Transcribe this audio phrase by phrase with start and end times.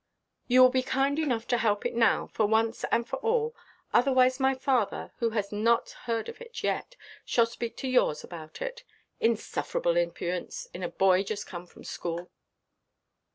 [0.47, 3.55] "You will be kind enough to help it now, for once and for all.
[3.93, 8.63] Otherwise, my father, who has not heard of it yet, shall speak to yours about
[8.63, 8.83] it.
[9.19, 12.31] Insufferable impudence in a boy just come from school!"